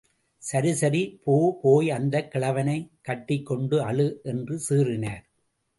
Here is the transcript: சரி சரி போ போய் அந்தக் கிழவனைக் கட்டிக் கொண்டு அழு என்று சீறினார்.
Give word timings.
சரி 0.37 0.73
சரி 0.73 1.21
போ 1.23 1.59
போய் 1.61 1.89
அந்தக் 1.89 2.31
கிழவனைக் 2.31 2.89
கட்டிக் 3.01 3.45
கொண்டு 3.45 3.81
அழு 3.81 4.19
என்று 4.23 4.61
சீறினார். 4.69 5.23